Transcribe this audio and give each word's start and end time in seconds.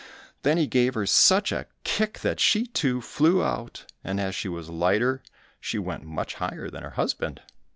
Then 0.41 0.57
he 0.57 0.65
gave 0.65 0.95
her 0.95 1.05
such 1.05 1.51
a 1.51 1.67
kick 1.83 2.21
that 2.21 2.39
she, 2.39 2.65
too, 2.65 3.01
flew 3.01 3.43
out, 3.43 3.85
and 4.03 4.19
as 4.19 4.33
she 4.33 4.49
was 4.49 4.67
lighter 4.67 5.21
she 5.59 5.77
went 5.77 6.03
much 6.05 6.33
higher 6.41 6.71
than 6.71 6.81
her 6.81 6.89
husband. 6.97 7.39